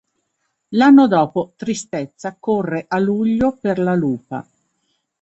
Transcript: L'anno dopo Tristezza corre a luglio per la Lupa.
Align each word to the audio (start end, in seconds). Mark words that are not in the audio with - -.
L'anno 0.69 1.05
dopo 1.07 1.53
Tristezza 1.55 2.35
corre 2.39 2.85
a 2.87 2.97
luglio 2.97 3.55
per 3.61 3.77
la 3.77 3.93
Lupa. 3.93 4.43